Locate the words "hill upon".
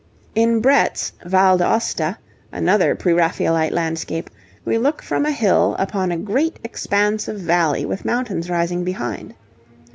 5.31-6.11